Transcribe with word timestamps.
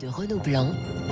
de 0.00 0.08
Renaud 0.08 0.38
Blanc 0.38 0.70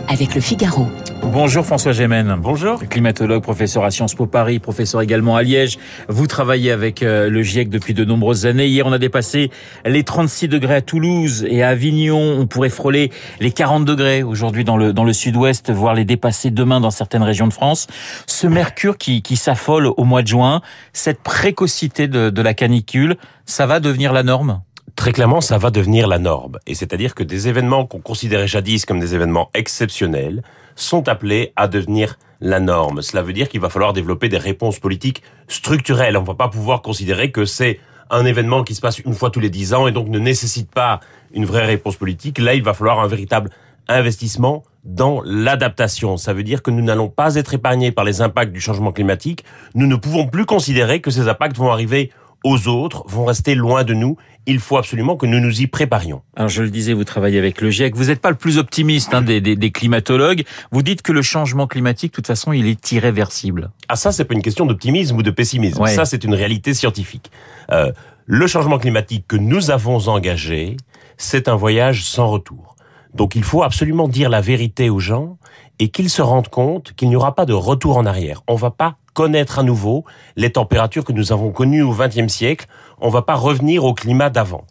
avec 0.08 0.34
le 0.34 0.40
Figaro. 0.40 0.86
Bonjour 1.24 1.62
François 1.62 1.92
Gémen. 1.92 2.34
Bonjour. 2.38 2.78
Climatologue, 2.88 3.42
professeur 3.42 3.84
à 3.84 3.90
Sciences 3.90 4.14
Po 4.14 4.24
Paris, 4.24 4.60
professeur 4.60 5.02
également 5.02 5.36
à 5.36 5.42
Liège. 5.42 5.78
Vous 6.08 6.26
travaillez 6.26 6.70
avec 6.70 7.02
euh, 7.02 7.28
le 7.28 7.42
GIEC 7.42 7.68
depuis 7.68 7.92
de 7.92 8.06
nombreuses 8.06 8.46
années. 8.46 8.68
Hier, 8.68 8.86
on 8.86 8.92
a 8.92 8.98
dépassé 8.98 9.50
les 9.84 10.04
36 10.04 10.48
degrés 10.48 10.76
à 10.76 10.80
Toulouse 10.80 11.44
et 11.50 11.62
à 11.62 11.68
Avignon. 11.68 12.18
On 12.18 12.46
pourrait 12.46 12.70
frôler 12.70 13.10
les 13.40 13.50
40 13.50 13.84
degrés 13.84 14.22
aujourd'hui 14.22 14.64
dans 14.64 14.78
le, 14.78 14.94
dans 14.94 15.04
le 15.04 15.12
sud-ouest, 15.12 15.70
voire 15.70 15.92
les 15.92 16.06
dépasser 16.06 16.50
demain 16.50 16.80
dans 16.80 16.90
certaines 16.90 17.24
régions 17.24 17.48
de 17.48 17.52
France. 17.52 17.88
Ce 18.26 18.46
mercure 18.46 18.96
qui, 18.96 19.20
qui 19.20 19.36
s'affole 19.36 19.86
au 19.86 20.04
mois 20.04 20.22
de 20.22 20.28
juin, 20.28 20.62
cette 20.94 21.20
précocité 21.20 22.08
de, 22.08 22.30
de 22.30 22.42
la 22.42 22.54
canicule, 22.54 23.16
ça 23.44 23.66
va 23.66 23.80
devenir 23.80 24.14
la 24.14 24.22
norme? 24.22 24.62
Très 25.02 25.12
clairement, 25.12 25.40
ça 25.40 25.58
va 25.58 25.72
devenir 25.72 26.06
la 26.06 26.20
norme. 26.20 26.60
Et 26.68 26.76
c'est-à-dire 26.76 27.16
que 27.16 27.24
des 27.24 27.48
événements 27.48 27.86
qu'on 27.86 27.98
considérait 27.98 28.46
jadis 28.46 28.86
comme 28.86 29.00
des 29.00 29.16
événements 29.16 29.50
exceptionnels 29.52 30.44
sont 30.76 31.08
appelés 31.08 31.52
à 31.56 31.66
devenir 31.66 32.20
la 32.40 32.60
norme. 32.60 33.02
Cela 33.02 33.22
veut 33.22 33.32
dire 33.32 33.48
qu'il 33.48 33.60
va 33.60 33.68
falloir 33.68 33.94
développer 33.94 34.28
des 34.28 34.38
réponses 34.38 34.78
politiques 34.78 35.24
structurelles. 35.48 36.16
On 36.16 36.20
ne 36.20 36.26
va 36.26 36.36
pas 36.36 36.46
pouvoir 36.46 36.82
considérer 36.82 37.32
que 37.32 37.44
c'est 37.44 37.80
un 38.10 38.24
événement 38.24 38.62
qui 38.62 38.76
se 38.76 38.80
passe 38.80 39.00
une 39.00 39.14
fois 39.14 39.30
tous 39.30 39.40
les 39.40 39.50
dix 39.50 39.74
ans 39.74 39.88
et 39.88 39.90
donc 39.90 40.06
ne 40.06 40.20
nécessite 40.20 40.70
pas 40.70 41.00
une 41.34 41.46
vraie 41.46 41.66
réponse 41.66 41.96
politique. 41.96 42.38
Là, 42.38 42.54
il 42.54 42.62
va 42.62 42.72
falloir 42.72 43.00
un 43.00 43.08
véritable 43.08 43.50
investissement 43.88 44.62
dans 44.84 45.20
l'adaptation. 45.24 46.16
Ça 46.16 46.32
veut 46.32 46.44
dire 46.44 46.62
que 46.62 46.70
nous 46.70 46.84
n'allons 46.84 47.08
pas 47.08 47.34
être 47.34 47.54
épargnés 47.54 47.90
par 47.90 48.04
les 48.04 48.20
impacts 48.20 48.52
du 48.52 48.60
changement 48.60 48.92
climatique. 48.92 49.42
Nous 49.74 49.88
ne 49.88 49.96
pouvons 49.96 50.28
plus 50.28 50.46
considérer 50.46 51.00
que 51.00 51.10
ces 51.10 51.26
impacts 51.26 51.56
vont 51.56 51.72
arriver 51.72 52.12
aux 52.44 52.68
autres, 52.68 53.04
vont 53.06 53.24
rester 53.24 53.54
loin 53.54 53.84
de 53.84 53.94
nous 53.94 54.16
il 54.46 54.58
faut 54.58 54.76
absolument 54.76 55.16
que 55.16 55.26
nous 55.26 55.40
nous 55.40 55.60
y 55.60 55.66
préparions. 55.66 56.22
Alors 56.36 56.48
je 56.48 56.62
le 56.62 56.70
disais, 56.70 56.92
vous 56.92 57.04
travaillez 57.04 57.38
avec 57.38 57.60
le 57.60 57.70
GIEC. 57.70 57.94
Vous 57.94 58.06
n'êtes 58.06 58.20
pas 58.20 58.30
le 58.30 58.36
plus 58.36 58.58
optimiste 58.58 59.14
hein, 59.14 59.22
des, 59.22 59.40
des, 59.40 59.56
des, 59.56 59.70
climatologues. 59.70 60.44
Vous 60.70 60.82
dites 60.82 61.02
que 61.02 61.12
le 61.12 61.22
changement 61.22 61.66
climatique, 61.66 62.12
de 62.12 62.16
toute 62.16 62.26
façon, 62.26 62.52
il 62.52 62.66
est 62.66 62.92
irréversible. 62.92 63.70
Ah 63.88 63.96
ça, 63.96 64.12
c'est 64.12 64.24
pas 64.24 64.34
une 64.34 64.42
question 64.42 64.66
d'optimisme 64.66 65.16
ou 65.16 65.22
de 65.22 65.30
pessimisme. 65.30 65.80
Ouais. 65.80 65.94
Ça, 65.94 66.04
c'est 66.04 66.24
une 66.24 66.34
réalité 66.34 66.74
scientifique. 66.74 67.30
Euh, 67.70 67.92
le 68.26 68.46
changement 68.46 68.78
climatique 68.78 69.26
que 69.28 69.36
nous 69.36 69.70
avons 69.70 70.08
engagé, 70.08 70.76
c'est 71.16 71.48
un 71.48 71.56
voyage 71.56 72.04
sans 72.04 72.28
retour. 72.28 72.76
Donc 73.14 73.34
il 73.34 73.44
faut 73.44 73.62
absolument 73.62 74.08
dire 74.08 74.30
la 74.30 74.40
vérité 74.40 74.88
aux 74.88 74.98
gens 74.98 75.36
et 75.78 75.88
qu'ils 75.88 76.10
se 76.10 76.22
rendent 76.22 76.48
compte 76.48 76.92
qu'il 76.94 77.08
n'y 77.08 77.16
aura 77.16 77.34
pas 77.34 77.44
de 77.44 77.52
retour 77.52 77.96
en 77.96 78.06
arrière. 78.06 78.42
On 78.48 78.54
va 78.54 78.70
pas 78.70 78.96
connaître 79.14 79.58
à 79.58 79.62
nouveau 79.62 80.04
les 80.36 80.50
températures 80.50 81.04
que 81.04 81.12
nous 81.12 81.32
avons 81.32 81.50
connues 81.50 81.82
au 81.82 81.92
XXe 81.92 82.32
siècle. 82.32 82.66
On 83.02 83.10
va 83.10 83.22
pas 83.22 83.34
revenir 83.34 83.84
au 83.84 83.94
climat 83.94 84.30
d'avant. 84.30 84.64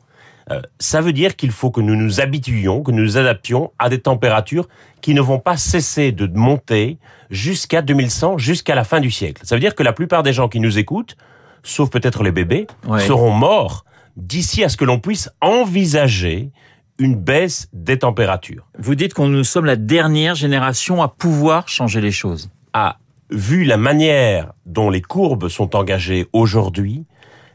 Euh, 0.50 0.62
ça 0.80 1.02
veut 1.02 1.14
dire 1.14 1.36
qu'il 1.36 1.52
faut 1.52 1.70
que 1.70 1.82
nous 1.82 1.96
nous 1.96 2.20
habituions, 2.20 2.82
que 2.82 2.92
nous 2.92 3.04
nous 3.04 3.18
adaptions 3.18 3.72
à 3.78 3.90
des 3.90 4.00
températures 4.00 4.68
qui 5.02 5.14
ne 5.14 5.22
vont 5.22 5.40
pas 5.40 5.58
cesser 5.58 6.12
de 6.12 6.28
monter 6.28 6.98
jusqu'à 7.30 7.82
2100, 7.82 8.38
jusqu'à 8.38 8.73
la 8.73 8.84
fin 8.84 9.00
du 9.00 9.12
siècle. 9.12 9.42
Ça 9.46 9.56
veut 9.56 9.62
dire 9.62 9.76
que 9.76 9.84
la 9.84 9.94
plupart 9.94 10.23
des 10.23 10.34
gens 10.34 10.50
qui 10.50 10.60
nous 10.60 10.80
écoutent, 10.80 11.16
sauf 11.64 11.90
peut-être 11.90 12.23
les 12.23 12.32
bébés, 12.32 12.68
ouais. 12.88 13.06
seront 13.06 13.32
morts 13.32 13.86
d'ici 14.18 14.64
à 14.64 14.70
ce 14.70 14.78
que 14.78 14.86
l'on 14.86 15.00
puisse 15.00 15.30
envisager 15.42 16.50
une 16.98 17.16
baisse 17.16 17.68
des 17.73 18.00
températures. 18.00 18.68
Vous 18.78 18.95
dites 18.95 19.14
qu'on 19.14 19.28
nous 19.28 19.44
sommes 19.44 19.66
la 19.66 19.76
dernière 19.76 20.36
génération 20.36 21.02
à 21.02 21.08
pouvoir 21.08 21.68
changer 21.68 22.02
les 22.02 22.12
choses. 22.12 22.50
Ah, 22.73 22.98
vu 23.30 23.64
la 23.64 23.78
manière 23.78 24.54
dont 24.66 24.90
les 24.90 25.02
courbes 25.02 25.48
sont 25.48 25.76
engagées 25.76 26.28
aujourd'hui, 26.34 27.06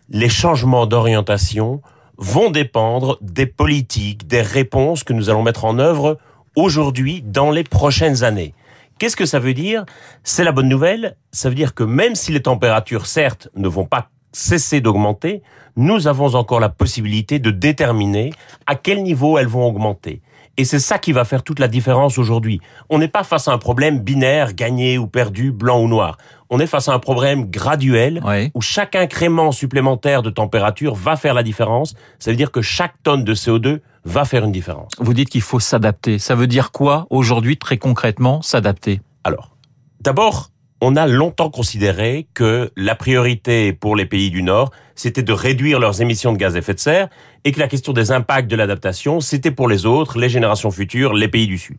les 0.09 0.29
changements 0.29 0.87
d'orientation 0.87 1.81
vont 2.19 2.51
dépendre 2.51 3.19
des 3.21 3.47
politiques, 3.47 4.27
des 4.27 4.43
réponses 4.43 5.05
que 5.05 5.13
nous 5.13 5.29
allons 5.29 5.43
mettre 5.43 5.65
en 5.65 5.79
œuvre 5.79 6.17
aujourd'hui 6.55 7.23
dans 7.23 7.51
les 7.51 7.65
prochaines 7.65 8.25
années. 8.25 8.55
Qu'est-ce 8.99 9.17
que 9.17 9.27
ça 9.27 9.39
veut 9.39 9.53
dire? 9.53 9.85
C'est 10.23 10.45
la 10.45 10.53
bonne 10.53 10.69
nouvelle. 10.69 11.17
Ça 11.31 11.51
veut 11.51 11.55
dire 11.55 11.75
que 11.75 11.85
même 11.85 12.15
si 12.15 12.33
les 12.33 12.41
températures, 12.41 13.07
certes, 13.07 13.49
ne 13.55 13.69
vont 13.69 13.85
pas 13.85 14.09
cesser 14.33 14.81
d'augmenter, 14.81 15.43
nous 15.77 16.07
avons 16.07 16.35
encore 16.35 16.61
la 16.61 16.71
possibilité 16.71 17.39
de 17.39 17.51
déterminer 17.51 18.33
à 18.67 18.75
quel 18.75 19.03
niveau 19.03 19.37
elles 19.37 19.47
vont 19.47 19.67
augmenter. 19.67 20.23
Et 20.59 20.65
c'est 20.65 20.79
ça 20.79 20.99
qui 20.99 21.13
va 21.13 21.25
faire 21.25 21.43
toute 21.43 21.59
la 21.59 21.69
différence 21.69 22.19
aujourd'hui. 22.19 22.61
On 22.89 22.99
n'est 22.99 23.09
pas 23.09 23.25
face 23.25 23.47
à 23.49 23.53
un 23.53 23.59
problème 23.59 24.01
binaire, 24.01 24.55
gagné 24.55 24.97
ou 24.97 25.07
perdu, 25.07 25.53
blanc 25.53 25.81
ou 25.83 25.89
noir. 25.89 26.17
On 26.49 26.61
est 26.61 26.67
face 26.67 26.89
à 26.89 26.93
un 26.93 26.99
problème 26.99 27.51
graduel 27.51 28.23
oui. 28.25 28.51
où 28.55 28.61
chaque 28.61 28.95
incrément 28.95 29.53
supplémentaire 29.53 30.23
de 30.23 30.31
température 30.31 30.95
va 30.95 31.17
faire 31.17 31.35
la 31.35 31.43
différence. 31.43 31.95
Ça 32.19 32.31
veut 32.31 32.37
dire 32.37 32.53
que 32.53 32.63
chaque 32.63 32.95
tonne 33.03 33.25
de 33.25 33.35
CO2 33.35 33.81
va 34.05 34.25
faire 34.25 34.45
une 34.45 34.53
différence. 34.53 34.93
Vous 34.99 35.13
dites 35.13 35.29
qu'il 35.29 35.43
faut 35.43 35.61
s'adapter. 35.61 36.19
Ça 36.19 36.35
veut 36.35 36.47
dire 36.47 36.71
quoi 36.71 37.07
aujourd'hui 37.11 37.57
très 37.59 37.77
concrètement 37.77 38.41
s'adapter? 38.41 39.01
Alors, 39.25 39.57
d'abord, 40.01 40.51
on 40.81 40.97
a 40.97 41.07
longtemps 41.07 41.51
considéré 41.51 42.27
que 42.35 42.71
la 42.77 42.95
priorité 42.95 43.73
pour 43.73 43.97
les 43.97 44.07
pays 44.07 44.31
du 44.31 44.43
Nord, 44.43 44.71
c'était 44.95 45.23
de 45.23 45.33
réduire 45.33 45.81
leurs 45.81 46.03
émissions 46.03 46.33
de 46.33 46.39
gaz 46.39 46.55
à 46.55 46.59
effet 46.59 46.75
de 46.75 46.79
serre 46.79 47.09
et 47.45 47.53
que 47.53 47.61
la 47.61 47.69
question 47.69 47.93
des 47.93 48.13
impacts 48.13 48.51
de 48.51 48.57
l'adaptation, 48.57 49.21
c'était 49.21 49.51
pour 49.51 49.69
les 49.69 49.87
autres, 49.87 50.19
les 50.19 50.29
générations 50.29 50.71
futures, 50.71 51.15
les 51.15 51.29
pays 51.29 51.47
du 51.47 51.59
Sud. 51.59 51.79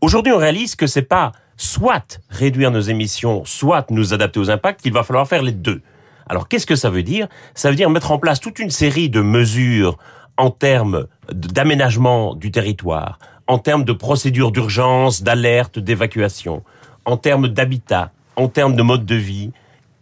Aujourd'hui, 0.00 0.32
on 0.32 0.38
réalise 0.38 0.76
que 0.76 0.86
c'est 0.86 1.02
pas 1.02 1.32
soit 1.56 2.20
réduire 2.28 2.70
nos 2.70 2.80
émissions, 2.80 3.44
soit 3.44 3.90
nous 3.90 4.12
adapter 4.12 4.40
aux 4.40 4.50
impacts, 4.50 4.82
qu'il 4.82 4.92
va 4.92 5.04
falloir 5.04 5.26
faire 5.26 5.42
les 5.42 5.52
deux. 5.52 5.80
Alors, 6.26 6.48
qu'est-ce 6.48 6.66
que 6.66 6.76
ça 6.76 6.90
veut 6.90 7.02
dire? 7.02 7.28
Ça 7.54 7.70
veut 7.70 7.76
dire 7.76 7.90
mettre 7.90 8.10
en 8.10 8.18
place 8.18 8.40
toute 8.40 8.58
une 8.58 8.70
série 8.70 9.08
de 9.08 9.20
mesures 9.20 9.96
en 10.36 10.50
termes 10.50 11.06
d'aménagement 11.32 12.34
du 12.34 12.50
territoire, 12.50 13.18
en 13.46 13.58
termes 13.58 13.84
de 13.84 13.92
procédures 13.92 14.50
d'urgence, 14.50 15.22
d'alerte, 15.22 15.78
d'évacuation, 15.78 16.62
en 17.04 17.16
termes 17.16 17.48
d'habitat, 17.48 18.10
en 18.36 18.48
termes 18.48 18.76
de 18.76 18.82
mode 18.82 19.06
de 19.06 19.14
vie 19.14 19.50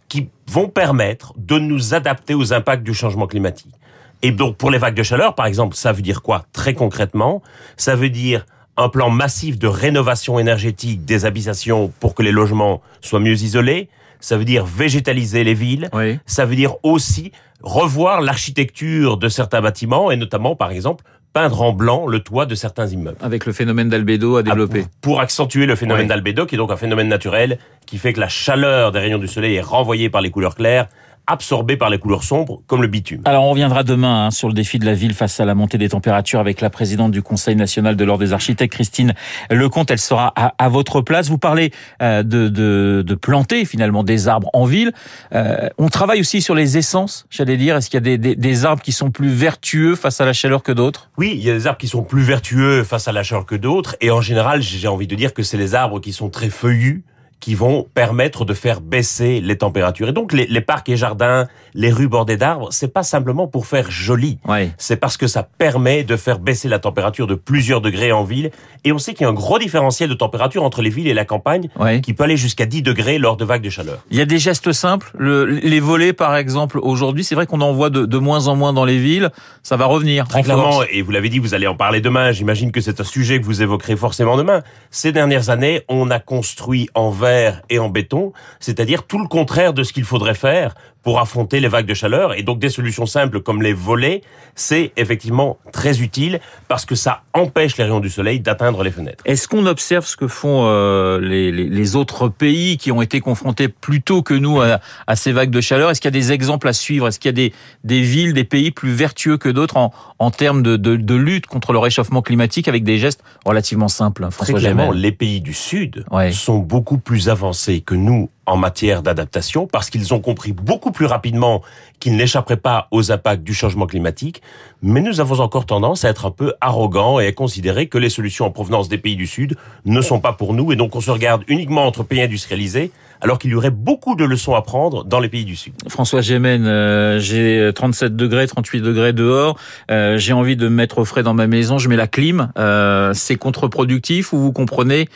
qui 0.09 0.29
vont 0.47 0.67
permettre 0.67 1.33
de 1.37 1.57
nous 1.57 1.93
adapter 1.93 2.33
aux 2.33 2.53
impacts 2.53 2.83
du 2.83 2.93
changement 2.93 3.27
climatique. 3.27 3.73
Et 4.21 4.31
donc 4.31 4.57
pour 4.57 4.71
les 4.71 4.77
vagues 4.77 4.95
de 4.95 5.03
chaleur, 5.03 5.35
par 5.35 5.45
exemple, 5.45 5.75
ça 5.75 5.91
veut 5.91 6.01
dire 6.01 6.21
quoi 6.21 6.45
Très 6.53 6.73
concrètement, 6.73 7.41
ça 7.77 7.95
veut 7.95 8.09
dire 8.09 8.45
un 8.77 8.89
plan 8.89 9.09
massif 9.09 9.59
de 9.59 9.67
rénovation 9.67 10.39
énergétique 10.39 11.05
des 11.05 11.25
habitations 11.25 11.91
pour 11.99 12.15
que 12.15 12.23
les 12.23 12.31
logements 12.31 12.81
soient 13.01 13.19
mieux 13.19 13.41
isolés. 13.41 13.89
Ça 14.19 14.37
veut 14.37 14.45
dire 14.45 14.65
végétaliser 14.65 15.43
les 15.43 15.53
villes. 15.53 15.89
Oui. 15.93 16.19
Ça 16.25 16.45
veut 16.45 16.55
dire 16.55 16.75
aussi 16.83 17.31
revoir 17.61 18.21
l'architecture 18.21 19.17
de 19.17 19.29
certains 19.29 19.61
bâtiments 19.61 20.11
et 20.11 20.15
notamment, 20.15 20.55
par 20.55 20.71
exemple, 20.71 21.03
peindre 21.33 21.61
en 21.61 21.73
blanc 21.73 22.07
le 22.07 22.19
toit 22.19 22.45
de 22.45 22.55
certains 22.55 22.87
immeubles. 22.87 23.17
Avec 23.21 23.45
le 23.45 23.53
phénomène 23.53 23.89
d'albédo 23.89 24.37
à 24.37 24.43
développer. 24.43 24.83
Ah, 24.85 24.89
pour, 25.01 25.13
pour, 25.15 25.19
accentuer 25.19 25.65
le 25.65 25.75
phénomène 25.75 26.07
d'albédo, 26.07 26.45
qui 26.45 26.55
est 26.55 26.57
donc 26.57 26.71
un 26.71 26.77
phénomène 26.77 27.07
naturel, 27.07 27.57
qui 27.85 27.97
fait 27.97 28.13
que 28.13 28.19
la 28.19 28.29
chaleur 28.29 28.91
des 28.91 28.99
rayons 28.99 29.17
du 29.17 29.27
soleil 29.27 29.55
est 29.55 29.61
renvoyée 29.61 30.09
par 30.09 30.21
les 30.21 30.29
couleurs 30.29 30.55
claires 30.55 30.87
absorbé 31.27 31.77
par 31.77 31.89
les 31.89 31.99
couleurs 31.99 32.23
sombres, 32.23 32.61
comme 32.67 32.81
le 32.81 32.87
bitume. 32.87 33.21
Alors 33.25 33.45
on 33.45 33.51
reviendra 33.51 33.83
demain 33.83 34.25
hein, 34.25 34.31
sur 34.31 34.47
le 34.47 34.53
défi 34.53 34.79
de 34.79 34.85
la 34.85 34.93
ville 34.93 35.13
face 35.13 35.39
à 35.39 35.45
la 35.45 35.55
montée 35.55 35.77
des 35.77 35.89
températures 35.89 36.39
avec 36.39 36.61
la 36.61 36.69
présidente 36.69 37.11
du 37.11 37.21
Conseil 37.21 37.55
national 37.55 37.95
de 37.95 38.03
l'ordre 38.03 38.23
des 38.23 38.33
architectes, 38.33 38.73
Christine 38.73 39.13
Lecomte. 39.49 39.91
Elle 39.91 39.99
sera 39.99 40.33
à, 40.35 40.53
à 40.57 40.69
votre 40.69 41.01
place. 41.01 41.29
Vous 41.29 41.37
parlez 41.37 41.71
euh, 42.01 42.23
de, 42.23 42.49
de, 42.49 43.03
de, 43.05 43.15
planter 43.15 43.65
finalement 43.65 44.03
des 44.03 44.27
arbres 44.27 44.49
en 44.53 44.65
ville. 44.65 44.91
Euh, 45.33 45.69
on 45.77 45.89
travaille 45.89 46.19
aussi 46.19 46.41
sur 46.41 46.55
les 46.55 46.77
essences, 46.77 47.25
j'allais 47.29 47.57
dire. 47.57 47.77
Est-ce 47.77 47.89
qu'il 47.89 47.97
y 47.97 47.99
a 47.99 48.01
des, 48.01 48.17
des, 48.17 48.35
des, 48.35 48.65
arbres 48.65 48.81
qui 48.81 48.91
sont 48.91 49.11
plus 49.11 49.29
vertueux 49.29 49.95
face 49.95 50.19
à 50.19 50.25
la 50.25 50.33
chaleur 50.33 50.63
que 50.63 50.71
d'autres? 50.71 51.09
Oui, 51.17 51.33
il 51.35 51.43
y 51.43 51.49
a 51.49 51.53
des 51.53 51.67
arbres 51.67 51.79
qui 51.79 51.87
sont 51.87 52.03
plus 52.03 52.23
vertueux 52.23 52.83
face 52.83 53.07
à 53.07 53.11
la 53.11 53.23
chaleur 53.23 53.45
que 53.45 53.55
d'autres. 53.55 53.95
Et 54.01 54.11
en 54.11 54.21
général, 54.21 54.61
j'ai 54.61 54.87
envie 54.87 55.07
de 55.07 55.15
dire 55.15 55.33
que 55.33 55.43
c'est 55.43 55.57
les 55.57 55.75
arbres 55.75 55.99
qui 55.99 56.11
sont 56.11 56.29
très 56.29 56.49
feuillus 56.49 57.03
qui 57.43 57.55
vont 57.55 57.85
permettre 57.93 58.45
de 58.45 58.53
faire 58.53 58.79
baisser 58.79 59.41
les 59.41 59.57
températures. 59.57 60.07
Et 60.07 60.13
donc 60.13 60.31
les, 60.31 60.47
les 60.47 60.61
parcs 60.61 60.87
et 60.87 60.95
jardins, 60.95 61.49
les 61.73 61.91
rues 61.91 62.07
bordées 62.07 62.37
d'arbres, 62.37 62.69
c'est 62.71 62.87
pas 62.87 63.03
simplement 63.03 63.47
pour 63.47 63.67
faire 63.67 63.91
joli. 63.91 64.39
Ouais. 64.47 64.71
C'est 64.77 64.95
parce 64.95 65.17
que 65.17 65.27
ça 65.27 65.43
permet 65.43 66.05
de 66.05 66.15
faire 66.15 66.39
baisser 66.39 66.69
la 66.69 66.79
température 66.79 67.27
de 67.27 67.35
plusieurs 67.35 67.81
degrés 67.81 68.13
en 68.13 68.23
ville. 68.23 68.49
Et 68.85 68.93
on 68.93 68.97
sait 68.97 69.13
qu'il 69.13 69.25
y 69.25 69.27
a 69.27 69.29
un 69.29 69.33
gros 69.33 69.59
différentiel 69.59 70.09
de 70.09 70.13
température 70.13 70.63
entre 70.63 70.81
les 70.81 70.89
villes 70.89 71.09
et 71.09 71.13
la 71.13 71.25
campagne, 71.25 71.67
ouais. 71.81 71.99
qui 71.99 72.13
peut 72.13 72.23
aller 72.23 72.37
jusqu'à 72.37 72.65
10 72.65 72.81
degrés 72.81 73.17
lors 73.17 73.35
de 73.35 73.43
vagues 73.43 73.61
de 73.61 73.69
chaleur. 73.69 73.99
Il 74.09 74.17
y 74.17 74.21
a 74.21 74.25
des 74.25 74.39
gestes 74.39 74.71
simples. 74.71 75.11
Le, 75.17 75.43
les 75.43 75.81
volets, 75.81 76.13
par 76.13 76.37
exemple, 76.37 76.79
aujourd'hui, 76.81 77.25
c'est 77.25 77.35
vrai 77.35 77.45
qu'on 77.45 77.59
en 77.59 77.73
voit 77.73 77.89
de, 77.89 78.05
de, 78.05 78.17
moins 78.19 78.47
en 78.47 78.55
moins 78.55 78.71
dans 78.71 78.85
les 78.85 78.99
villes. 78.99 79.31
Ça 79.63 79.75
va 79.75 79.85
revenir. 79.85 80.29
Très 80.29 80.43
clairement. 80.43 80.81
Et 80.89 81.01
vous 81.01 81.11
l'avez 81.11 81.27
dit, 81.27 81.39
vous 81.39 81.53
allez 81.53 81.67
en 81.67 81.75
parler 81.75 81.99
demain. 81.99 82.31
J'imagine 82.31 82.71
que 82.71 82.79
c'est 82.79 83.01
un 83.01 83.03
sujet 83.03 83.41
que 83.41 83.45
vous 83.45 83.61
évoquerez 83.61 83.97
forcément 83.97 84.37
demain. 84.37 84.61
Ces 84.91 85.11
dernières 85.11 85.49
années, 85.49 85.81
on 85.89 86.09
a 86.09 86.19
construit 86.19 86.89
en 86.95 87.09
verre 87.09 87.32
verre 87.33 87.61
et 87.69 87.79
en 87.79 87.89
béton, 87.89 88.33
c'est-à-dire 88.59 89.03
tout 89.03 89.19
le 89.19 89.27
contraire 89.27 89.73
de 89.73 89.83
ce 89.83 89.93
qu'il 89.93 90.03
faudrait 90.03 90.35
faire 90.35 90.75
pour 91.03 91.19
affronter 91.19 91.59
les 91.59 91.67
vagues 91.67 91.85
de 91.85 91.93
chaleur. 91.93 92.33
Et 92.33 92.43
donc 92.43 92.59
des 92.59 92.69
solutions 92.69 93.05
simples 93.05 93.41
comme 93.41 93.61
les 93.61 93.73
volets, 93.73 94.21
c'est 94.55 94.93
effectivement 94.95 95.57
très 95.71 96.01
utile 96.01 96.39
parce 96.69 96.85
que 96.85 96.95
ça 96.95 97.23
empêche 97.33 97.77
les 97.77 97.83
rayons 97.83 97.99
du 97.99 98.09
soleil 98.09 98.39
d'atteindre 98.39 98.83
les 98.83 98.91
fenêtres. 98.91 99.21
Est-ce 99.25 99.47
qu'on 99.47 99.65
observe 99.65 100.05
ce 100.05 100.15
que 100.15 100.27
font 100.27 100.65
euh, 100.65 101.19
les, 101.19 101.51
les, 101.51 101.67
les, 101.67 101.95
autres 101.95 102.29
pays 102.29 102.77
qui 102.77 102.91
ont 102.91 103.01
été 103.01 103.19
confrontés 103.19 103.67
plus 103.67 104.01
tôt 104.01 104.23
que 104.23 104.33
nous 104.33 104.61
à, 104.61 104.79
à 105.05 105.15
ces 105.15 105.33
vagues 105.33 105.49
de 105.49 105.61
chaleur? 105.61 105.89
Est-ce 105.91 105.99
qu'il 105.99 106.07
y 106.07 106.15
a 106.15 106.19
des 106.19 106.31
exemples 106.31 106.67
à 106.67 106.73
suivre? 106.73 107.07
Est-ce 107.07 107.19
qu'il 107.19 107.29
y 107.29 107.35
a 107.35 107.49
des, 107.49 107.53
des 107.83 108.01
villes, 108.01 108.33
des 108.33 108.45
pays 108.45 108.71
plus 108.71 108.91
vertueux 108.91 109.37
que 109.37 109.49
d'autres 109.49 109.77
en, 109.77 109.91
en 110.19 110.31
termes 110.31 110.63
de, 110.63 110.77
de, 110.77 110.95
de, 110.95 111.15
lutte 111.15 111.47
contre 111.47 111.73
le 111.73 111.79
réchauffement 111.79 112.21
climatique 112.21 112.67
avec 112.67 112.83
des 112.83 112.97
gestes 112.97 113.23
relativement 113.45 113.89
simples 113.89 114.27
François 114.31 114.53
Très 114.53 114.61
clairement, 114.61 114.91
les 114.91 115.11
pays 115.11 115.41
du 115.41 115.53
Sud 115.53 116.05
ouais. 116.11 116.31
sont 116.31 116.59
beaucoup 116.59 116.97
plus 117.13 117.29
avancés 117.29 117.81
que 117.81 117.93
nous 117.93 118.31
en 118.45 118.57
matière 118.57 119.01
d'adaptation 119.01 119.67
parce 119.67 119.89
qu'ils 119.89 120.13
ont 120.13 120.19
compris 120.19 120.51
beaucoup 120.51 120.91
plus 120.91 121.05
rapidement 121.05 121.61
qu'ils 121.99 122.15
n'échapperaient 122.15 122.57
pas 122.57 122.87
aux 122.91 123.11
impacts 123.11 123.43
du 123.43 123.53
changement 123.53 123.85
climatique, 123.85 124.41
mais 124.81 124.99
nous 125.01 125.21
avons 125.21 125.39
encore 125.39 125.65
tendance 125.65 126.03
à 126.03 126.09
être 126.09 126.25
un 126.25 126.31
peu 126.31 126.53
arrogants 126.59 127.19
et 127.19 127.27
à 127.27 127.31
considérer 127.31 127.87
que 127.87 127.97
les 127.97 128.09
solutions 128.09 128.45
en 128.45 128.51
provenance 128.51 128.89
des 128.89 128.97
pays 128.97 129.15
du 129.15 129.27
Sud 129.27 129.55
ne 129.85 130.01
sont 130.01 130.19
pas 130.19 130.33
pour 130.33 130.53
nous 130.53 130.71
et 130.73 130.75
donc 130.75 130.95
on 130.95 131.01
se 131.01 131.11
regarde 131.11 131.43
uniquement 131.47 131.85
entre 131.85 132.03
pays 132.03 132.21
industrialisés 132.21 132.91
alors 133.23 133.39
qu'il 133.39 133.51
y 133.51 133.55
aurait 133.55 133.71
beaucoup 133.71 134.15
de 134.15 134.25
leçons 134.25 134.53
à 134.53 134.61
prendre 134.61 135.05
dans 135.05 135.21
les 135.21 135.29
pays 135.29 135.45
du 135.45 135.55
Sud. 135.55 135.73
François 135.87 136.19
Gémen, 136.19 136.65
euh, 136.65 137.19
j'ai 137.19 137.71
37 137.73 138.17
degrés, 138.17 138.47
38 138.47 138.81
degrés 138.81 139.13
dehors, 139.13 139.57
euh, 139.89 140.17
j'ai 140.17 140.33
envie 140.33 140.57
de 140.57 140.67
me 140.67 140.75
mettre 140.75 140.97
au 140.97 141.05
frais 141.05 141.23
dans 141.23 141.33
ma 141.33 141.47
maison, 141.47 141.77
je 141.77 141.87
mets 141.87 141.95
la 141.95 142.07
clim, 142.07 142.51
euh, 142.57 143.13
c'est 143.13 143.37
contre-productif 143.37 144.33
ou 144.33 144.39
vous 144.39 144.51
comprenez 144.51 145.07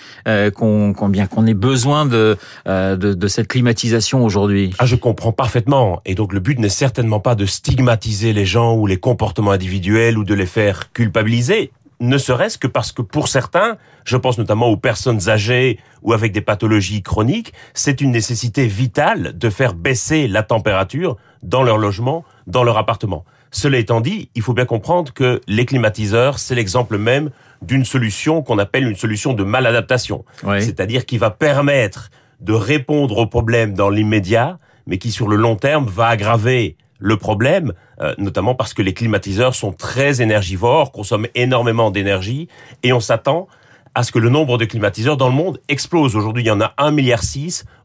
qu'on 0.56 0.94
qu 0.94 1.08
bien 1.10 1.28
qu'on 1.28 1.46
ait 1.46 1.54
besoin 1.54 2.06
de, 2.06 2.38
de, 2.66 2.96
de 3.18 3.28
cette 3.28 3.48
climatisation 3.48 4.24
aujourd'hui? 4.24 4.74
Ah, 4.80 4.86
je 4.86 4.96
comprends 4.96 5.32
parfaitement 5.32 6.02
et 6.06 6.16
donc 6.16 6.34
le 6.34 6.40
but 6.40 6.60
n'est 6.60 6.70
certainement 6.70 7.20
pas 7.20 7.36
de 7.36 7.46
stigmatiser 7.46 8.32
les 8.32 8.46
gens 8.46 8.76
ou 8.76 8.86
les 8.86 8.98
comportements 8.98 9.52
individuels 9.52 10.18
ou 10.18 10.24
de 10.24 10.34
les 10.34 10.46
faire 10.46 10.92
culpabiliser 10.94 11.72
ne 12.00 12.18
serait-ce 12.18 12.58
que 12.58 12.68
parce 12.68 12.92
que 12.92 13.02
pour 13.02 13.28
certains, 13.28 13.78
je 14.06 14.18
pense 14.18 14.38
notamment 14.38 14.68
aux 14.68 14.78
personnes 14.78 15.30
âgées 15.30 15.80
ou 16.04 16.14
avec 16.14 16.32
des 16.32 16.42
pathologies 16.42 17.02
chroniques, 17.02 17.54
c'est 17.74 18.02
une 18.02 18.12
nécessité 18.12 18.68
vitale 18.68 19.38
de 19.38 19.50
faire 19.50 19.74
baisser 19.74 20.28
la 20.28 20.44
température 20.44 21.18
dans 21.42 21.64
leur 21.64 21.78
logement, 21.78 22.24
dans 22.46 22.64
leur 22.64 22.78
appartement. 22.78 23.26
Cela 23.50 23.80
étant 23.80 24.02
dit, 24.02 24.30
il 24.36 24.42
faut 24.42 24.54
bien 24.54 24.66
comprendre 24.66 25.14
que 25.14 25.42
les 25.48 25.66
climatiseurs, 25.66 26.38
c'est 26.38 26.54
l'exemple 26.54 26.98
même 26.98 27.32
d'une 27.62 27.86
solution 27.86 28.44
qu'on 28.44 28.60
appelle 28.60 28.88
une 28.88 28.96
solution 28.96 29.34
de 29.34 29.44
maladaptation. 29.44 30.24
Oui. 30.44 30.62
C'est-à-dire 30.62 31.06
qui 31.06 31.18
va 31.18 31.32
permettre 31.32 32.12
de 32.40 32.54
répondre 32.54 33.18
aux 33.18 33.28
problèmes 33.28 33.74
dans 33.74 33.90
l'immédiat, 33.90 34.60
mais 34.86 34.98
qui 34.98 35.12
sur 35.12 35.28
le 35.28 35.36
long 35.36 35.56
terme 35.56 35.86
va 35.86 36.08
aggraver 36.08 36.78
le 37.00 37.18
problème, 37.18 37.74
euh, 38.02 38.14
notamment 38.18 38.56
parce 38.56 38.74
que 38.74 38.82
les 38.82 38.94
climatiseurs 38.94 39.56
sont 39.56 39.72
très 39.72 40.22
énergivores, 40.22 40.92
consomment 40.92 41.28
énormément 41.36 41.92
d'énergie, 41.92 42.48
et 42.84 42.94
on 42.94 43.00
s'attend 43.00 43.48
à 43.96 44.04
ce 44.04 44.12
que 44.12 44.20
le 44.20 44.30
nombre 44.30 44.58
de 44.58 44.66
climatiseurs 44.66 45.18
dans 45.18 45.28
le 45.28 45.34
monde 45.34 45.60
explose. 45.70 46.16
Aujourd'hui, 46.16 46.44
il 46.44 46.48
y 46.48 46.52
en 46.52 46.62
a 46.62 46.74
1,6 46.78 46.92
milliard. 46.92 47.22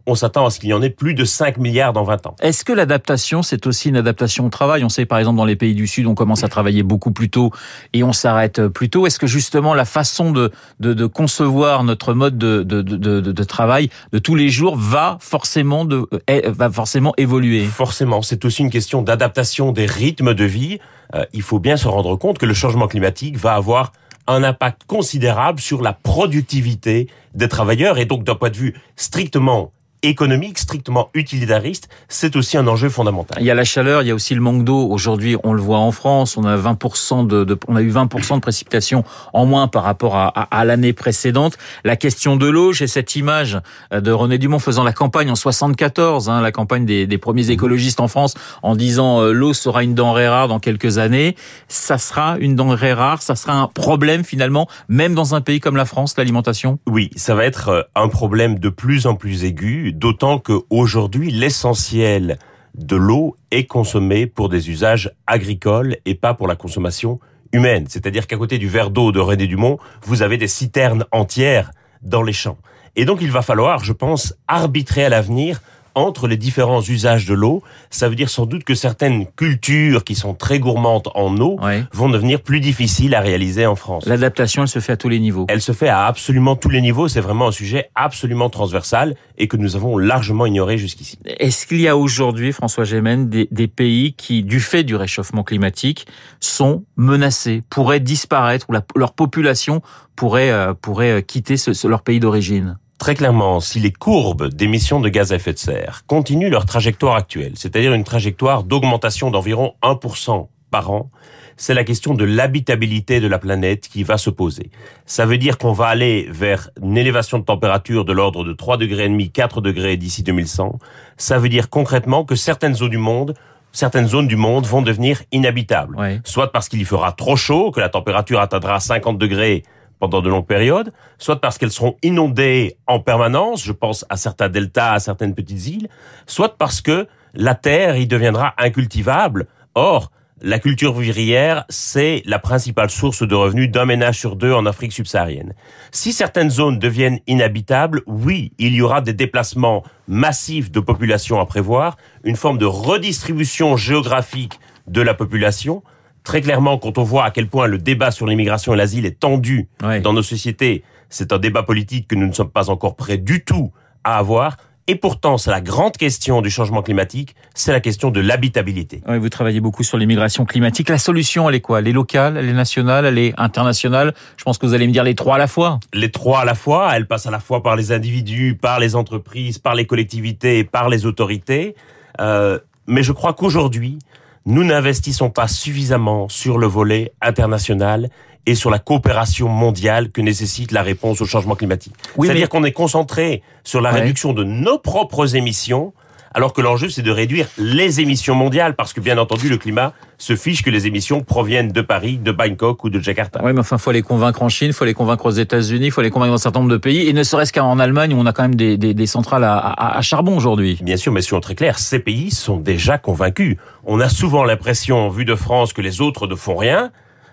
On 0.07 0.15
s'attend 0.15 0.47
à 0.47 0.51
ce 0.51 0.59
qu'il 0.59 0.71
y 0.71 0.75
en 0.75 0.83
ait 0.83 0.91
plus 0.91 1.15
de 1.15 1.25
5 1.25 1.59
milliards 1.59 1.93
dans 1.93 2.03
20 2.03 2.27
ans. 2.27 2.37
Est-ce 2.41 2.65
que 2.65 2.73
l'adaptation, 2.73 3.43
c'est 3.43 3.67
aussi 3.67 3.89
une 3.89 3.97
adaptation 3.97 4.47
au 4.47 4.49
travail? 4.49 4.85
On 4.85 4.89
sait, 4.89 5.07
par 5.07 5.19
exemple, 5.19 5.37
dans 5.37 5.45
les 5.45 5.57
pays 5.57 5.75
du 5.75 5.87
Sud, 5.87 6.07
on 6.07 6.15
commence 6.15 6.43
à 6.43 6.49
travailler 6.49 6.83
beaucoup 6.83 7.13
plus 7.13 7.31
tôt 7.31 7.51
et 7.93 8.03
on 8.03 8.13
s'arrête 8.13 8.67
plus 8.69 8.91
tôt. 8.91 9.07
Est-ce 9.07 9.19
que 9.19 9.27
justement 9.27 9.75
la 9.75 9.85
façon 9.85 10.33
de, 10.33 10.51
de, 10.81 10.93
de 10.93 11.07
concevoir 11.07 11.85
notre 11.85 12.15
mode 12.15 12.37
de, 12.37 12.63
de, 12.63 12.83
de, 12.83 13.21
de, 13.21 13.45
travail 13.45 13.91
de 14.13 14.19
tous 14.19 14.35
les 14.35 14.49
jours 14.49 14.77
va 14.77 15.19
forcément, 15.21 15.85
de, 15.85 16.09
va 16.47 16.71
forcément 16.71 17.15
évoluer? 17.17 17.65
Forcément. 17.65 18.23
C'est 18.23 18.45
aussi 18.45 18.63
une 18.63 18.71
question 18.71 19.03
d'adaptation 19.03 19.73
des 19.73 19.87
rythmes 19.87 20.35
de 20.35 20.45
vie. 20.45 20.79
Euh, 21.15 21.25
il 21.33 21.43
faut 21.43 21.59
bien 21.59 21.77
se 21.77 21.89
rendre 21.89 22.17
compte 22.17 22.39
que 22.39 22.47
le 22.47 22.55
changement 22.55 22.89
climatique 22.89 23.37
va 23.37 23.55
avoir 23.55 23.93
un 24.27 24.43
impact 24.43 24.83
considérable 24.87 25.61
sur 25.61 25.83
la 25.83 25.93
productivité 25.93 27.09
des 27.35 27.49
travailleurs 27.49 27.99
et 27.99 28.05
donc 28.05 28.25
d'un 28.25 28.35
point 28.35 28.51
de 28.51 28.57
vue 28.57 28.75
strictement 28.97 29.73
économique, 30.03 30.59
strictement 30.59 31.11
utilitariste, 31.15 31.89
c'est 32.09 32.37
aussi 32.37 32.57
un 32.57 32.67
enjeu 32.67 32.89
fondamental. 32.89 33.39
Il 33.41 33.47
y 33.47 33.51
a 33.51 33.55
la 33.55 33.65
chaleur, 33.65 34.03
il 34.03 34.09
y 34.09 34.11
a 34.11 34.15
aussi 34.15 34.35
le 34.35 34.41
manque 34.41 34.65
d'eau. 34.65 34.89
Aujourd'hui, 34.91 35.37
on 35.45 35.53
le 35.53 35.63
voit 35.63 35.79
en 35.79 35.93
France, 35.93 36.37
on 36.37 36.45
a 36.45 36.57
20% 36.57 37.27
de, 37.27 37.45
de, 37.45 37.59
on 37.69 37.77
a 37.77 37.83
eu 37.83 37.91
20% 37.91 38.37
de 38.37 38.41
précipitations 38.41 39.05
en 39.33 39.47
moins 39.47 39.69
par 39.69 39.85
rapport 39.85 40.17
à, 40.17 40.29
à, 40.29 40.43
à 40.61 40.65
l'année 40.65 40.93
précédente. 40.93 41.57
La 41.85 41.97
question 41.97 42.37
de 42.37 42.47
l'eau, 42.47 42.73
j'ai 42.73 42.87
cette 42.87 43.17
image 43.17 43.59
de 43.93 44.11
René 44.11 44.39
Dumont 44.39 44.59
faisant 44.59 44.85
la 44.85 44.93
campagne 44.93 45.31
en 45.31 45.35
74, 45.35 46.29
hein, 46.29 46.41
la 46.41 46.53
campagne 46.53 46.85
des, 46.85 47.07
des, 47.07 47.19
premiers 47.19 47.51
écologistes 47.51 48.01
en 48.01 48.09
France, 48.09 48.35
en 48.63 48.77
disant 48.77 49.21
euh, 49.21 49.33
l'eau 49.33 49.53
sera 49.53 49.83
une 49.83 49.95
denrée 49.95 50.29
rare 50.29 50.49
dans 50.49 50.59
quelques 50.59 50.99
années. 50.99 51.37
Ça 51.69 51.99
sera 51.99 52.37
une 52.39 52.57
denrée 52.57 52.93
rare, 52.93 53.23
ça 53.23 53.37
sera 53.37 53.55
un 53.55 53.69
problème 53.69 54.25
finalement, 54.25 54.69
même 54.89 55.15
dans 55.15 55.35
un 55.35 55.41
pays 55.41 55.61
comme 55.61 55.77
la 55.77 55.85
France, 55.85 56.17
l'alimentation? 56.17 56.79
Oui, 56.87 57.11
ça 57.17 57.35
va 57.35 57.45
être 57.45 57.69
euh, 57.69 57.83
un 57.95 58.09
problème 58.09 58.59
de 58.59 58.69
plus 58.69 59.07
en 59.07 59.15
plus 59.15 59.45
aigu 59.45 59.92
d'autant 59.93 60.39
qu'aujourd'hui, 60.39 61.31
l'essentiel 61.31 62.39
de 62.75 62.97
l'eau 62.97 63.37
est 63.51 63.67
consommé 63.67 64.27
pour 64.27 64.49
des 64.49 64.71
usages 64.71 65.13
agricoles 65.27 65.97
et 66.05 66.15
pas 66.15 66.35
pour 66.35 66.49
la 66.49 66.57
consommation 66.57 67.21
humaine. 67.53 67.87
C'est-à-dire 67.89 68.27
qu'à 68.27 68.37
côté 68.37 68.59
du 68.59 68.69
verre 68.69 68.91
d'eau 68.91 69.13
de 69.13 69.21
René 69.21 69.47
Dumont, 69.47 69.79
vous 70.05 70.23
avez 70.23 70.39
des 70.39 70.49
citernes 70.49 71.05
entières 71.13 71.71
dans 72.03 72.23
les 72.23 72.33
champs. 72.33 72.59
Et 72.97 73.05
donc 73.05 73.21
il 73.21 73.31
va 73.31 73.43
falloir, 73.43 73.85
je 73.85 73.93
pense, 73.93 74.35
arbitrer 74.49 75.05
à 75.05 75.09
l'avenir 75.09 75.61
entre 75.95 76.27
les 76.27 76.37
différents 76.37 76.83
usages 76.83 77.27
de 77.27 77.35
l'eau. 77.35 77.63
Ça 77.91 78.09
veut 78.09 78.15
dire 78.15 78.31
sans 78.31 78.47
doute 78.47 78.65
que 78.65 78.75
certaines 78.75 79.27
cultures 79.27 80.05
qui 80.05 80.15
sont 80.15 80.35
très 80.35 80.59
gourmandes 80.59 81.09
en 81.15 81.37
eau 81.39 81.59
vont 81.93 82.09
devenir 82.09 82.41
plus 82.41 82.61
difficiles 82.61 83.15
à 83.15 83.21
réaliser 83.21 83.67
en 83.67 83.77
France. 83.77 84.07
L'adaptation, 84.07 84.63
elle 84.63 84.69
se 84.69 84.79
fait 84.79 84.93
à 84.93 84.97
tous 84.97 85.09
les 85.09 85.21
niveaux. 85.21 85.47
Elle 85.49 85.61
se 85.61 85.73
fait 85.73 85.89
à 85.89 86.07
absolument 86.07 86.57
tous 86.57 86.69
les 86.69 86.81
niveaux. 86.81 87.09
C'est 87.09 87.21
vraiment 87.21 87.49
un 87.49 87.53
sujet 87.53 87.91
absolument 87.95 88.51
transversal 88.51 89.17
et 89.39 89.49
que 89.49 89.57
nous 89.57 89.77
avons 89.77 89.99
largement 89.99 90.47
ignoré 90.47 90.79
jusqu'ici. 90.79 91.19
Est-ce 91.25 91.67
qu'il 91.67 91.81
y 91.81 91.89
a 91.89 91.97
aujourd'hui, 91.97 92.53
François 92.53 92.85
Gémen, 92.85 93.29
des, 93.29 93.49
des, 93.51 93.69
pays 93.69 94.15
qui, 94.15 94.43
du 94.43 94.61
fait 94.61 94.85
du 94.85 94.97
réchauffement 94.97 95.43
climatique, 95.43 96.07
sont 96.41 96.85
menacés, 96.97 97.63
pourraient 97.71 98.01
disparaître 98.01 98.67
ou 98.69 98.73
la, 98.73 98.83
leur 98.97 99.13
population 99.13 99.83
pourrait, 100.17 100.51
euh, 100.51 100.75
pourrait 100.75 101.23
quitter 101.23 101.57
ce, 101.57 101.73
ce, 101.73 101.89
leur 101.89 102.03
pays 102.03 102.21
d'origine? 102.21 102.79
Très 103.03 103.17
clairement, 103.17 103.59
si 103.59 103.81
les 103.81 103.91
courbes 103.91 104.47
d'émissions 104.47 105.01
de 105.01 105.09
gaz 105.09 105.33
à 105.33 105.35
effet 105.35 105.53
de 105.53 105.59
serre 105.59 106.03
continuent 106.07 106.51
leur 106.51 106.67
trajectoire 106.67 107.17
actuelle, 107.17 107.55
c'est-à-dire 107.57 107.95
une 107.95 108.05
trajectoire 108.05 108.63
d'augmentation 108.63 109.33
d'environ 109.33 109.75
1% 109.83 110.47
par 110.71 110.93
an, 110.93 111.11
c'est 111.57 111.75
la 111.75 111.83
question 111.83 112.15
de 112.15 112.23
l'habitabilité 112.23 113.19
de 113.19 113.27
la 113.27 113.41
planète 113.41 113.89
qui 113.89 114.05
va 114.05 114.19
se 114.19 114.31
poser. 114.31 114.71
Ça 115.05 115.27
veut 115.27 115.37
dire 115.37 115.59
qu'on 115.59 115.73
va 115.73 115.87
aller 115.87 116.29
vers 116.31 116.71
une 116.81 116.97
élévation 116.97 117.41
de 117.41 117.45
température 117.45 118.05
de 118.05 118.13
l'ordre 118.13 118.45
de 118.45 118.53
3 118.53 118.77
degrés 118.77 119.07
et 119.07 119.09
demi, 119.09 119.33
4 119.33 119.61
degrés 119.61 119.97
d'ici 119.97 120.23
2100. 120.23 120.79
Ça 121.17 121.41
veut 121.41 121.49
dire 121.49 121.71
concrètement 121.71 122.25
que 122.25 122.37
certaines 122.37 122.77
zones 122.77 122.91
du 122.91 122.99
monde 122.99 123.35
certaines 123.73 124.07
zones 124.07 124.29
du 124.29 124.37
monde 124.37 124.67
vont 124.67 124.83
devenir 124.83 125.23
inhabitables. 125.33 125.97
Ouais. 125.97 126.21
Soit 126.25 126.53
parce 126.53 126.69
qu'il 126.69 126.83
y 126.83 126.85
fera 126.85 127.13
trop 127.13 127.37
chaud, 127.37 127.71
que 127.71 127.81
la 127.81 127.89
température 127.89 128.39
atteindra 128.39 128.79
50 128.79 129.17
degrés 129.19 129.65
pendant 130.03 130.21
de 130.21 130.29
longues 130.29 130.47
périodes, 130.47 130.93
soit 131.17 131.41
parce 131.41 131.59
qu'elles 131.59 131.71
seront 131.71 131.95
inondées 132.03 132.77
en 132.89 132.99
permanence, 132.99 133.63
je 133.63 133.71
pense 133.71 134.05
à 134.09 134.17
certains 134.17 134.49
deltas, 134.49 134.95
à 134.95 134.99
certaines 134.99 135.33
petites 135.33 135.69
îles, 135.69 135.89
soit 136.27 136.59
parce 136.59 136.81
que 136.81 137.07
la 137.35 137.55
terre 137.55 137.97
y 137.97 138.09
deviendra 138.09 138.53
incultivable. 138.59 139.47
Or, 139.77 140.11
la 140.41 140.59
culture 140.59 140.93
vivrière, 140.93 141.65
c'est 141.69 142.23
la 142.25 142.41
principale 142.41 142.91
source 142.91 143.23
de 143.23 143.37
revenus 143.37 143.71
d'un 143.71 143.85
ménage 143.85 144.19
sur 144.19 144.35
deux 144.35 144.53
en 144.53 144.67
Afrique 144.67 144.93
subsaharienne. 144.93 145.55
Si 145.93 146.13
certaines 146.13 146.51
zones 146.51 146.81
deviennent 146.81 147.21
inhabitables, 147.29 148.03
oui, 148.09 148.51
il 148.59 148.75
y 148.75 148.83
aura 148.83 149.03
des 149.03 149.13
déplacements 149.13 149.85
massifs 150.09 150.73
de 150.73 150.81
population 150.81 151.39
à 151.39 151.47
prévoir, 151.47 151.97
une 152.25 152.35
forme 152.35 152.59
de 152.59 152.67
redistribution 152.67 153.77
géographique 153.77 154.59
de 154.89 155.01
la 155.01 155.15
population, 155.15 155.85
très 156.25 156.41
clairement, 156.41 156.79
quand 156.79 156.99
on 156.99 157.03
voit 157.03 157.25
à 157.25 157.31
quel 157.31 157.49
point 157.49 157.67
le 157.67 157.79
débat 157.79 158.11
sur 158.11 158.27
l'immigration 158.27 158.75
et 158.75 158.77
l'asile 158.77 159.07
est 159.07 159.19
tendu 159.19 159.69
dans 160.03 160.13
nos 160.13 160.23
sociétés, 160.23 160.83
c'est 161.09 161.33
un 161.33 161.39
débat 161.39 161.63
politique 161.63 162.09
que 162.09 162.15
nous 162.15 162.27
ne 162.27 162.33
sommes 162.33 162.51
pas 162.51 162.71
encore 162.71 162.97
prêts 162.97 163.19
du 163.19 163.45
tout 163.45 163.73
à 164.05 164.19
avoir. 164.19 164.57
Et 164.89 164.97
pourtant, 164.97 165.39
c'est 165.39 165.53
la 165.53 165.61
grande 165.61 165.97
question 165.97 166.43
du 166.43 166.51
changement 166.51 166.83
climatique, 166.83 167.37
c'est 167.55 167.71
la 167.71 167.79
question 167.79 168.11
de 168.11 168.21
l'habitabilité. 168.21 169.01
Oui, 169.07 169.17
vous 169.19 169.29
travaillez 169.29 169.61
beaucoup 169.61 169.85
sur 169.85 169.97
l'immigration 169.97 170.45
climatique. 170.45 170.89
La 170.89 170.99
solution, 170.99 171.49
elle 171.49 171.55
est 171.55 171.61
quoi? 171.61 171.79
Elle 171.79 171.87
est 171.87 171.93
locale, 171.93 172.37
elle 172.37 172.49
est 172.49 172.53
nationale, 172.53 173.07
elle 173.07 173.17
est 173.19 173.33
internationale? 173.39 174.13
Je 174.37 174.43
pense 174.43 174.59
que 174.59 174.67
vous 174.67 174.75
allez 174.75 174.89
me 174.89 174.93
dire 174.93 175.05
les 175.05 175.15
trois 175.15 175.37
à 175.37 175.39
la 175.39 175.47
fois. 175.47 175.79
Les 175.95 176.11
trois 176.11 176.41
à 176.41 176.45
la 176.45 176.57
fois, 176.57 176.91
elle 176.97 177.07
passe 177.07 177.27
à 177.27 177.31
la 177.31 177.39
fois 177.39 177.63
par 177.63 177.77
les 177.77 177.93
individus, 177.93 178.59
par 178.61 178.81
les 178.81 178.97
entreprises, 178.97 179.59
par 179.59 179.77
les 179.77 179.87
collectivités 179.87 180.65
par 180.65 180.89
les 180.89 181.07
autorités. 181.07 181.77
Euh, 182.21 182.59
mais 182.89 183.05
je 183.05 183.13
crois 183.13 183.35
qu'aujourd'hui, 183.35 184.01
nous 184.47 184.65
n'investissons 184.65 185.31
pas 185.31 185.49
suffisamment 185.49 186.29
sur 186.29 186.59
le 186.59 186.67
volet 186.67 187.13
international 187.21 188.11
et 188.47 188.55
sur 188.55 188.71
la 188.71 188.79
coopération 188.79 189.49
mondiale 189.49 190.11
que 190.11 190.21
nécessite 190.21 190.73
la 190.73 190.83
réponse 190.83 191.21
au 191.21 191.27
changement 191.27 191.55
climatique. 191.55 191.95
C'est-à-dire 192.21 192.49
qu'on 192.49 192.65
est 192.65 192.73
concentré 192.73 193.43
sur 193.63 193.81
la 193.81 193.91
réduction 193.91 194.33
de 194.33 194.43
nos 194.43 194.79
propres 194.79 195.37
émissions 195.37 195.93
alors 196.35 196.53
que 196.53 196.61
l'enjeu 196.61 196.89
c'est 196.89 197.03
de 197.03 197.11
réduire 197.11 197.47
les 197.59 198.01
émissions 198.01 198.35
mondiales, 198.35 198.75
parce 198.75 198.93
que 198.93 199.01
bien 199.01 199.19
entendu 199.19 199.49
le 199.49 199.59
climat 199.59 199.93
se 200.19 200.37
fiche 200.37 200.63
que 200.63 200.71
les 200.71 200.87
émissions 200.87 201.21
proviennent 201.21 201.73
de 201.73 201.81
Paris, 201.81 202.19
de 202.19 202.31
Bangkok 202.31 202.85
ou 202.85 202.91
de 202.91 203.01
Jakarta. 203.01 203.41
Oui, 203.43 203.53
mais 203.53 203.61
enfin, 203.61 203.79
faut 203.79 203.91
les 203.91 204.03
convaincre 204.03 204.43
en 204.43 204.49
Chine, 204.49 204.73
faut 204.73 204.85
les 204.85 204.95
convaincre 204.95 205.27
aux 205.27 205.31
États-Unis, 205.31 205.87
il 205.87 205.91
faut 205.91 206.03
les 206.03 206.11
convaincre 206.11 206.31
dans 206.31 206.37
un 206.37 206.39
certain 206.39 206.61
nombre 206.61 206.73
de 206.73 206.77
pays, 206.77 207.09
et 207.09 207.13
ne 207.13 207.23
serait-ce 207.23 207.53
qu'en 207.53 207.79
Allemagne 207.79 208.15
où 208.15 208.19
on 208.19 208.27
a 208.27 208.33
quand 208.33 208.43
même 208.43 208.55
des, 208.55 208.77
des, 208.77 208.95
des 208.95 209.07
centrales 209.07 209.45
à, 209.45 209.57
à, 209.57 209.99
à 209.99 210.01
charbon 210.03 210.37
aujourd'hui. 210.37 210.79
Bien 210.83 210.97
sûr, 210.97 211.13
mais 211.13 211.23
soyons 211.23 211.41
très 211.41 211.55
clairs, 211.55 211.79
ces 211.79 211.99
pays 211.99 212.31
sont 212.31 212.57
déjà 212.57 212.99
convaincus. 212.99 213.57
On 213.85 213.99
a 214.01 214.09
souvent 214.09 214.45
l'impression, 214.45 215.09
vu 215.09 215.25
de 215.25 215.35
France, 215.35 215.73
que 215.73 215.83
les 215.83 216.01
autres 216.01 216.27
ne 216.27 216.37
font 216.37 216.57
rien. 216.57 216.93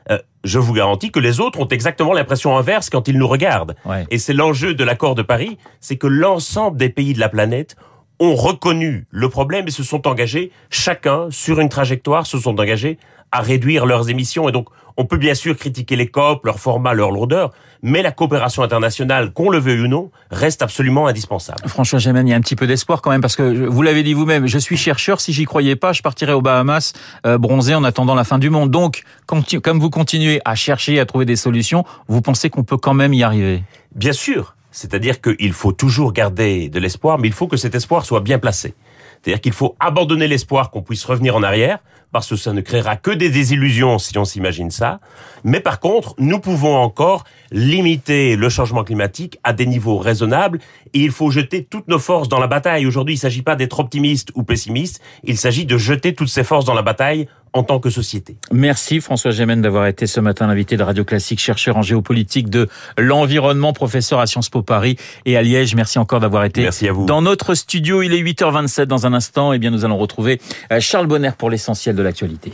Euh, 0.09 0.17
je 0.43 0.57
vous 0.57 0.73
garantis 0.73 1.11
que 1.11 1.19
les 1.19 1.39
autres 1.39 1.59
ont 1.59 1.67
exactement 1.67 2.13
l'impression 2.13 2.57
inverse 2.57 2.89
quand 2.89 3.07
ils 3.07 3.17
nous 3.17 3.27
regardent. 3.27 3.75
Ouais. 3.85 4.07
Et 4.09 4.17
c'est 4.17 4.33
l'enjeu 4.33 4.73
de 4.73 4.83
l'accord 4.83 5.13
de 5.13 5.21
Paris, 5.21 5.59
c'est 5.79 5.97
que 5.97 6.07
l'ensemble 6.07 6.77
des 6.77 6.89
pays 6.89 7.13
de 7.13 7.19
la 7.19 7.29
planète 7.29 7.75
ont 8.19 8.35
reconnu 8.35 9.05
le 9.09 9.29
problème 9.29 9.67
et 9.67 9.71
se 9.71 9.83
sont 9.83 10.07
engagés, 10.07 10.51
chacun 10.69 11.27
sur 11.29 11.59
une 11.59 11.69
trajectoire, 11.69 12.25
se 12.25 12.37
sont 12.37 12.59
engagés 12.59 12.97
à 13.31 13.41
réduire 13.41 13.85
leurs 13.85 14.09
émissions. 14.09 14.49
Et 14.49 14.51
donc, 14.51 14.67
on 14.97 15.05
peut 15.05 15.17
bien 15.17 15.35
sûr 15.35 15.55
critiquer 15.55 15.95
les 15.95 16.07
COP, 16.07 16.43
leur 16.45 16.59
format, 16.59 16.93
leur 16.93 17.11
lourdeur, 17.11 17.51
mais 17.81 18.01
la 18.01 18.11
coopération 18.11 18.63
internationale, 18.63 19.31
qu'on 19.31 19.49
le 19.49 19.57
veuille 19.57 19.81
ou 19.81 19.87
non, 19.87 20.11
reste 20.29 20.61
absolument 20.61 21.07
indispensable. 21.07 21.59
François 21.67 21.99
Gémen, 21.99 22.27
il 22.27 22.31
y 22.31 22.33
a 22.33 22.35
un 22.35 22.41
petit 22.41 22.57
peu 22.57 22.67
d'espoir 22.67 23.01
quand 23.01 23.11
même, 23.11 23.21
parce 23.21 23.37
que 23.37 23.67
vous 23.67 23.81
l'avez 23.81 24.03
dit 24.03 24.13
vous-même, 24.13 24.47
je 24.47 24.57
suis 24.57 24.75
chercheur, 24.75 25.21
si 25.21 25.31
j'y 25.31 25.45
croyais 25.45 25.77
pas, 25.77 25.93
je 25.93 26.01
partirais 26.01 26.33
aux 26.33 26.41
Bahamas 26.41 26.93
euh, 27.25 27.37
bronzé 27.37 27.75
en 27.75 27.85
attendant 27.85 28.15
la 28.15 28.25
fin 28.25 28.39
du 28.39 28.49
monde. 28.49 28.71
Donc, 28.71 29.03
comme 29.25 29.79
vous 29.79 29.89
continuez 29.89 30.41
à 30.43 30.55
chercher, 30.55 30.99
à 30.99 31.05
trouver 31.05 31.25
des 31.25 31.37
solutions, 31.37 31.85
vous 32.09 32.21
pensez 32.21 32.49
qu'on 32.49 32.63
peut 32.63 32.77
quand 32.77 32.93
même 32.93 33.13
y 33.13 33.23
arriver? 33.23 33.63
Bien 33.95 34.13
sûr, 34.13 34.55
c'est-à-dire 34.71 35.21
qu'il 35.21 35.53
faut 35.53 35.71
toujours 35.71 36.13
garder 36.13 36.69
de 36.69 36.79
l'espoir, 36.79 37.17
mais 37.17 37.27
il 37.27 37.33
faut 37.33 37.47
que 37.47 37.57
cet 37.57 37.75
espoir 37.75 38.05
soit 38.05 38.21
bien 38.21 38.39
placé. 38.39 38.73
C'est-à-dire 39.21 39.41
qu'il 39.41 39.53
faut 39.53 39.75
abandonner 39.79 40.27
l'espoir 40.27 40.71
qu'on 40.71 40.81
puisse 40.81 41.03
revenir 41.05 41.35
en 41.35 41.43
arrière, 41.43 41.79
parce 42.11 42.29
que 42.29 42.35
ça 42.35 42.53
ne 42.53 42.61
créera 42.61 42.95
que 42.95 43.11
des 43.11 43.29
désillusions 43.29 43.99
si 43.99 44.17
on 44.17 44.25
s'imagine 44.25 44.71
ça. 44.71 44.99
Mais 45.43 45.59
par 45.59 45.79
contre, 45.79 46.15
nous 46.17 46.39
pouvons 46.39 46.75
encore 46.75 47.23
limiter 47.51 48.35
le 48.35 48.49
changement 48.49 48.83
climatique 48.83 49.37
à 49.43 49.53
des 49.53 49.65
niveaux 49.65 49.97
raisonnables 49.97 50.59
et 50.93 50.99
il 50.99 51.11
faut 51.11 51.29
jeter 51.29 51.63
toutes 51.63 51.87
nos 51.87 51.99
forces 51.99 52.29
dans 52.29 52.39
la 52.39 52.47
bataille. 52.47 52.85
Aujourd'hui, 52.85 53.15
il 53.15 53.17
ne 53.17 53.21
s'agit 53.21 53.41
pas 53.41 53.55
d'être 53.55 53.79
optimiste 53.79 54.31
ou 54.35 54.43
pessimiste, 54.43 55.01
il 55.23 55.37
s'agit 55.37 55.65
de 55.65 55.77
jeter 55.77 56.13
toutes 56.13 56.29
ces 56.29 56.43
forces 56.43 56.65
dans 56.65 56.73
la 56.73 56.81
bataille 56.81 57.27
en 57.53 57.63
tant 57.63 57.79
que 57.79 57.89
société. 57.89 58.37
Merci 58.51 58.99
François 59.01 59.31
Gémen 59.31 59.61
d'avoir 59.61 59.87
été 59.87 60.07
ce 60.07 60.19
matin 60.19 60.47
l'invité 60.47 60.77
de 60.77 60.83
Radio 60.83 61.03
Classique, 61.03 61.39
chercheur 61.39 61.77
en 61.77 61.81
géopolitique 61.81 62.49
de 62.49 62.67
l'environnement, 62.97 63.73
professeur 63.73 64.19
à 64.19 64.27
Sciences 64.27 64.49
Po 64.49 64.61
Paris 64.61 64.97
et 65.25 65.37
à 65.37 65.41
Liège. 65.41 65.75
Merci 65.75 65.99
encore 65.99 66.19
d'avoir 66.19 66.43
été 66.45 66.61
Merci 66.61 66.87
à 66.87 66.91
vous. 66.91 67.05
dans 67.05 67.21
notre 67.21 67.55
studio. 67.55 68.01
Il 68.01 68.13
est 68.13 68.21
8h27 68.21 68.83
dans 68.83 69.05
un 69.05 69.13
instant. 69.13 69.53
Et 69.53 69.55
eh 69.55 69.59
bien, 69.59 69.71
nous 69.71 69.85
allons 69.85 69.97
retrouver 69.97 70.39
euh, 70.71 70.79
Charles 70.79 71.07
Bonner 71.07 71.31
pour 71.37 71.49
l'essentiel 71.49 71.95
de 71.95 72.03
l'actualité. 72.03 72.53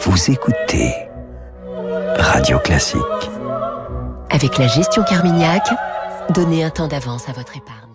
Vous 0.00 0.30
écoutez 0.30 0.92
Radio 2.16 2.58
Classique. 2.58 3.00
Avec 4.30 4.58
la 4.58 4.66
gestion 4.68 5.02
Carmignac, 5.02 5.68
donnez 6.34 6.64
un 6.64 6.70
temps 6.70 6.88
d'avance 6.88 7.28
à 7.28 7.32
votre 7.32 7.56
épargne. 7.56 7.89